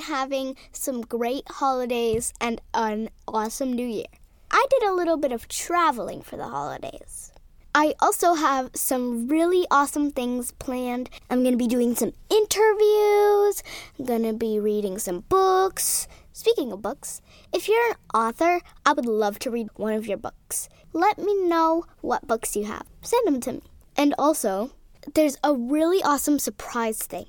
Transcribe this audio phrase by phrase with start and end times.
[0.00, 4.06] having some great holidays and an awesome new year.
[4.50, 7.32] I did a little bit of traveling for the holidays.
[7.74, 11.08] I also have some really awesome things planned.
[11.30, 13.62] I'm going to be doing some interviews,
[13.98, 16.06] I'm going to be reading some books.
[16.34, 20.18] Speaking of books, if you're an author, I would love to read one of your
[20.18, 20.68] books.
[20.92, 22.86] Let me know what books you have.
[23.00, 23.62] Send them to me.
[23.96, 24.72] And also,
[25.14, 27.26] there's a really awesome surprise thing.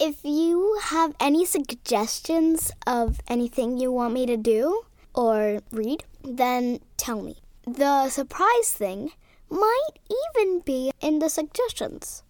[0.00, 4.82] If you have any suggestions of anything you want me to do
[5.14, 7.36] or read, then tell me.
[7.64, 9.12] The surprise thing
[9.48, 12.24] might even be in the suggestions.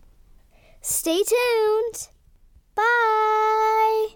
[0.83, 2.09] Stay tuned.
[2.75, 4.09] Bye.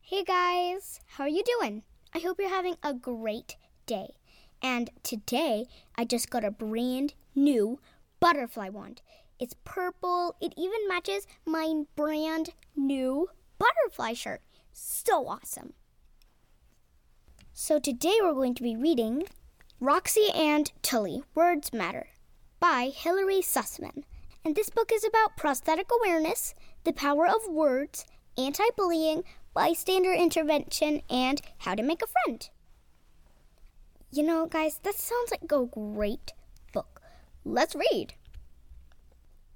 [0.00, 0.87] Hey guys,
[1.18, 1.82] how are you doing?
[2.14, 4.14] I hope you're having a great day.
[4.62, 5.66] And today
[5.96, 7.80] I just got a brand new
[8.20, 9.02] butterfly wand.
[9.40, 10.36] It's purple.
[10.40, 14.42] It even matches my brand new butterfly shirt.
[14.72, 15.72] So awesome.
[17.52, 19.24] So today we're going to be reading
[19.80, 22.10] Roxy and Tully Words Matter
[22.60, 24.04] by Hillary Sussman.
[24.44, 28.04] And this book is about prosthetic awareness, the power of words,
[28.36, 29.24] anti bullying,
[29.58, 32.48] bystander intervention, and how to make a friend.
[34.12, 36.32] You know, guys, that sounds like a great
[36.72, 37.02] book.
[37.44, 38.14] Let's read.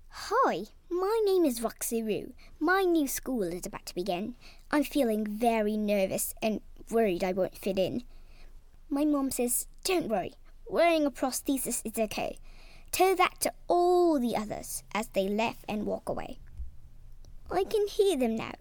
[0.09, 2.33] Hi, my name is Roxy Roo.
[2.59, 4.35] My new school is about to begin.
[4.73, 8.03] I'm feeling very nervous and worried I won't fit in.
[8.91, 10.33] My mom says, Don't worry,
[10.67, 12.39] wearing a prosthesis is okay.
[12.91, 16.41] Tell that to all the others as they laugh and walk away.
[17.53, 18.55] I can hear them now,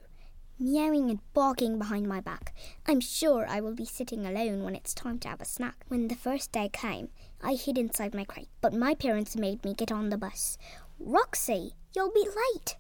[0.61, 2.53] meowing and barking behind my back.
[2.87, 5.83] I'm sure I will be sitting alone when it's time to have a snack.
[5.87, 7.09] When the first day came,
[7.43, 10.59] I hid inside my crate, but my parents made me get on the bus.
[10.99, 12.75] Roxy, you'll be late.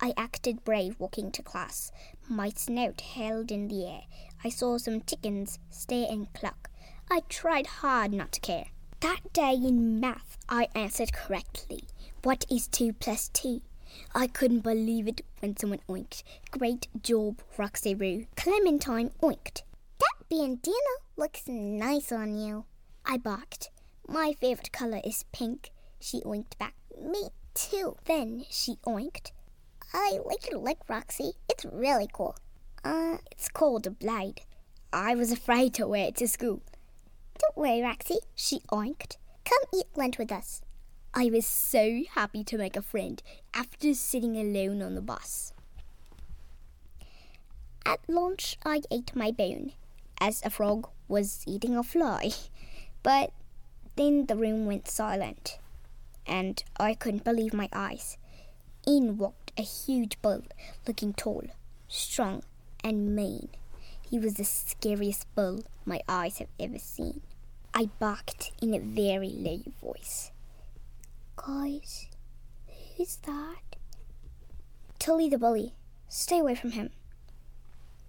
[0.00, 1.92] I acted brave walking to class,
[2.28, 4.02] my snout held in the air.
[4.42, 6.70] I saw some chickens stare and cluck.
[7.08, 8.66] I tried hard not to care.
[8.98, 11.84] That day in math, I answered correctly.
[12.24, 13.60] What is 2 plus 2?
[14.14, 16.22] I couldn't believe it when someone oinked.
[16.50, 18.26] Great job, Roxy Roo.
[18.36, 19.62] Clementine oinked.
[19.98, 22.64] That bandana looks nice on you.
[23.04, 23.70] I barked.
[24.06, 25.70] My favorite color is pink.
[26.00, 26.74] She oinked back.
[27.00, 27.96] Me too.
[28.04, 29.32] Then she oinked.
[29.94, 31.32] I like your look, Roxy.
[31.48, 32.36] It's really cool.
[32.84, 34.42] Uh, it's called a blade.
[34.92, 36.62] I was afraid to wear it to school.
[37.38, 39.16] Don't worry, Roxy, she oinked.
[39.44, 40.62] Come eat lunch with us.
[41.14, 45.52] I was so happy to make a friend after sitting alone on the bus.
[47.84, 49.72] At lunch, I ate my bone,
[50.18, 52.30] as a frog was eating a fly.
[53.02, 53.30] But
[53.96, 55.58] then the room went silent,
[56.26, 58.16] and I couldn't believe my eyes.
[58.86, 60.44] In walked a huge bull,
[60.88, 61.44] looking tall,
[61.88, 62.42] strong,
[62.82, 63.50] and mean.
[64.00, 67.20] He was the scariest bull my eyes have ever seen.
[67.74, 70.31] I barked in a very low voice.
[71.44, 72.06] Guys,
[72.96, 73.76] who's that?
[75.00, 75.74] Tully the bully.
[76.08, 76.90] Stay away from him.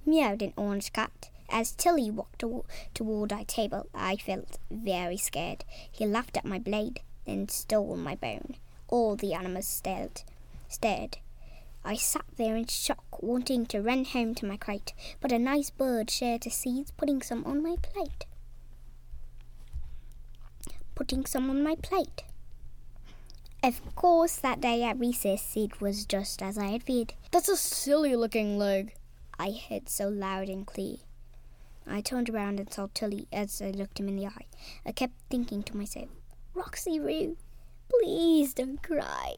[0.06, 1.32] Meowed an orange cat.
[1.50, 5.66] As Tully walked to- toward our table, I felt very scared.
[5.92, 8.56] He laughed at my blade, then stole my bone.
[8.88, 10.22] All the animals stared.
[10.70, 11.18] Stared.
[11.84, 15.72] I sat there in shock, wanting to run home to my crate, but a nice
[15.72, 18.26] bird shared his seeds, putting some on my plate.
[20.94, 22.24] Putting some on my plate.
[23.64, 27.14] Of course, that day at recess, it was just as I had feared.
[27.32, 28.94] That's a silly looking leg,
[29.40, 30.98] I heard so loud and clear.
[31.88, 34.48] I turned around and saw Tully as I looked him in the eye.
[34.86, 36.10] I kept thinking to myself,
[36.54, 37.38] Roxy Roo,
[37.88, 39.36] please don't cry.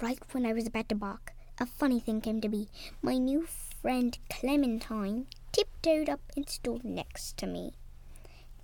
[0.00, 2.68] Right when I was about to bark, a funny thing came to be.
[3.02, 3.48] My new
[3.82, 7.72] friend Clementine tiptoed up and stood next to me.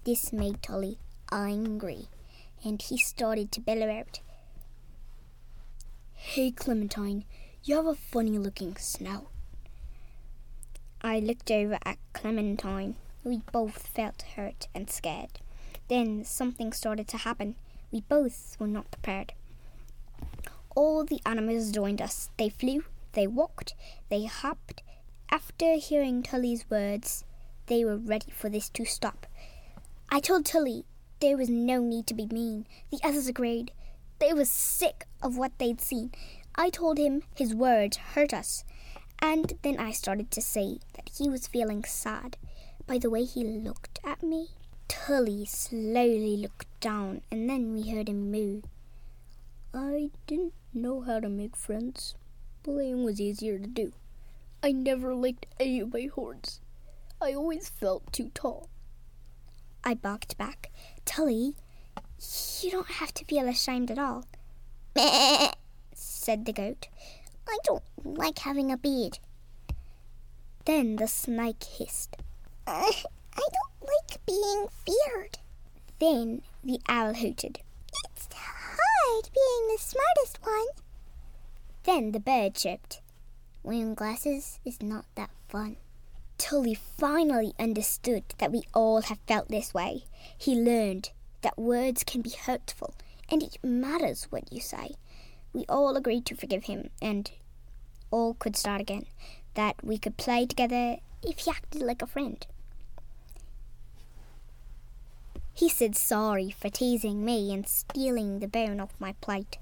[0.04, 0.98] This made Tully
[1.32, 2.06] angry,
[2.64, 4.20] and he started to bellow out,
[6.12, 7.24] Hey Clementine,
[7.64, 9.26] you have a funny looking snout.
[11.00, 12.94] I looked over at Clementine.
[13.24, 15.40] We both felt hurt and scared.
[15.88, 17.56] Then something started to happen.
[17.90, 19.32] We both were not prepared.
[20.74, 22.30] All the animals joined us.
[22.38, 23.74] They flew, they walked,
[24.08, 24.82] they hopped.
[25.30, 27.24] After hearing Tully's words,
[27.66, 29.26] they were ready for this to stop.
[30.10, 30.84] I told Tully
[31.22, 32.66] there was no need to be mean.
[32.90, 33.70] The others agreed.
[34.18, 36.10] They were sick of what they'd seen.
[36.56, 38.64] I told him his words hurt us.
[39.20, 42.36] And then I started to see that he was feeling sad
[42.88, 44.48] by the way he looked at me.
[44.88, 48.62] Tully slowly looked down and then we heard him moo.
[49.72, 52.16] I didn't know how to make friends.
[52.64, 53.92] Bullying was easier to do.
[54.60, 56.60] I never liked any of my horns.
[57.20, 58.68] I always felt too tall.
[59.84, 60.70] I barked back.
[61.04, 61.54] Tully,
[62.60, 64.24] you don't have to feel ashamed at all.
[64.94, 65.50] Meh,
[65.94, 66.88] said the goat.
[67.48, 69.18] I don't like having a beard.
[70.64, 72.16] Then the snake hissed.
[72.66, 72.92] Uh,
[73.36, 75.38] I don't like being feared.
[75.98, 77.60] Then the owl hooted.
[78.04, 80.66] It's hard being the smartest one.
[81.84, 83.00] Then the bird chirped.
[83.64, 85.76] Wearing glasses is not that fun.
[86.42, 90.06] Tully finally understood that we all have felt this way.
[90.36, 91.10] He learned
[91.42, 92.96] that words can be hurtful
[93.30, 94.96] and it matters what you say.
[95.52, 97.30] We all agreed to forgive him and
[98.10, 99.06] all could start again.
[99.54, 102.44] That we could play together if he acted like a friend.
[105.54, 109.58] He said sorry for teasing me and stealing the bone off my plate.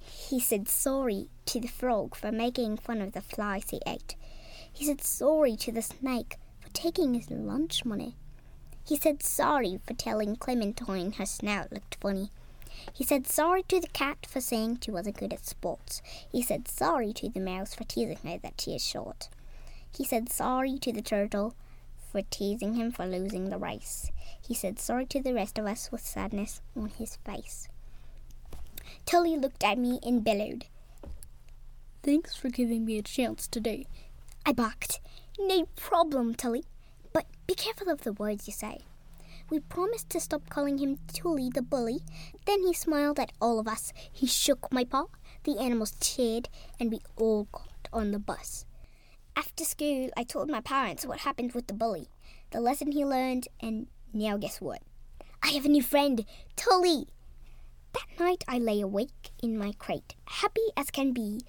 [0.00, 4.16] He said sorry to the frog for making fun of the flies he ate.
[4.72, 8.16] He said sorry to the snake for taking his lunch money.
[8.84, 12.30] He said sorry for telling Clementine her snout looked funny.
[12.92, 16.02] He said sorry to the cat for saying she wasn't good at sports.
[16.30, 19.28] He said sorry to the mouse for teasing her that she is short.
[19.94, 21.54] He said sorry to the turtle
[22.10, 24.10] for teasing him for losing the race.
[24.40, 27.68] He said sorry to the rest of us with sadness on his face.
[29.06, 30.66] Tully looked at me and bellowed.
[32.02, 33.86] Thanks for giving me a chance today.
[34.44, 35.00] I barked.
[35.38, 36.64] No problem, Tully.
[37.12, 38.80] But be careful of the words you say.
[39.50, 42.00] We promised to stop calling him Tully the bully.
[42.46, 43.92] Then he smiled at all of us.
[44.10, 45.06] He shook my paw.
[45.44, 46.48] The animals cheered,
[46.80, 48.64] and we all got on the bus.
[49.36, 52.08] After school, I told my parents what happened with the bully,
[52.50, 54.82] the lesson he learned, and now guess what?
[55.42, 56.24] I have a new friend,
[56.54, 57.06] Tully.
[57.92, 61.40] That night I lay awake in my crate, happy as can be.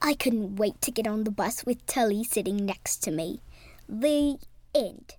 [0.00, 3.40] I couldn't wait to get on the bus with Tully sitting next to me.
[3.88, 4.38] The
[4.74, 5.16] end.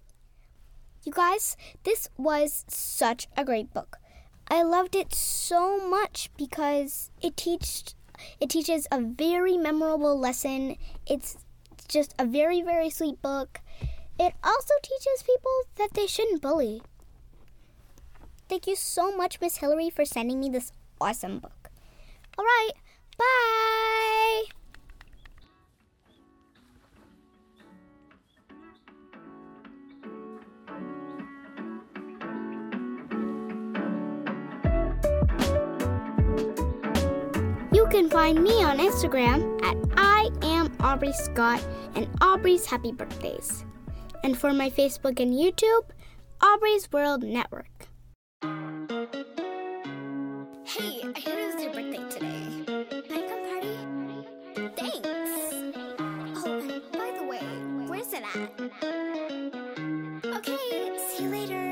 [1.04, 3.98] You guys, this was such a great book.
[4.48, 7.96] I loved it so much because it teaches
[8.40, 10.76] it teaches a very memorable lesson.
[11.06, 11.38] It's
[11.88, 13.62] just a very very sweet book.
[14.20, 16.82] It also teaches people that they shouldn't bully.
[18.50, 21.70] Thank you so much, Miss Hillary, for sending me this awesome book.
[22.38, 22.72] All right,
[23.18, 24.59] bye.
[37.90, 41.60] Can find me on Instagram at I am Aubrey Scott
[41.96, 43.66] and Aubrey's Happy Birthdays.
[44.24, 45.86] And for my Facebook and YouTube,
[46.40, 47.88] Aubrey's World Network.
[48.44, 48.50] Hey,
[51.02, 52.64] I heard it was your birthday today.
[53.08, 53.76] Can I come party?
[54.78, 55.10] Thanks.
[56.46, 57.48] Oh, and by the way,
[57.88, 58.52] where's it at?
[60.38, 61.66] Okay, see you later.